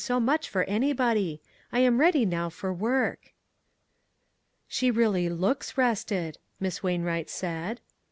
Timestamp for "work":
2.73-3.33